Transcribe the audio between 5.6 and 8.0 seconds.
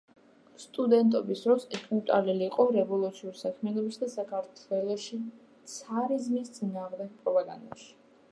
ცარიზმის წინააღმდეგ პროპაგანდაში.